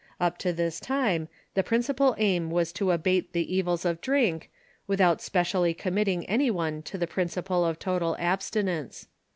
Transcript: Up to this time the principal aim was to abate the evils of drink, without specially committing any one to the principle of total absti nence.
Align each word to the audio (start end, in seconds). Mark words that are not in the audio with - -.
Up 0.19 0.39
to 0.39 0.51
this 0.51 0.79
time 0.79 1.27
the 1.53 1.61
principal 1.61 2.15
aim 2.17 2.49
was 2.49 2.73
to 2.73 2.89
abate 2.89 3.33
the 3.33 3.55
evils 3.55 3.85
of 3.85 4.01
drink, 4.01 4.49
without 4.87 5.21
specially 5.21 5.75
committing 5.75 6.25
any 6.25 6.49
one 6.49 6.81
to 6.89 6.97
the 6.97 7.05
principle 7.05 7.63
of 7.63 7.77
total 7.77 8.17
absti 8.19 8.63
nence. 8.63 9.05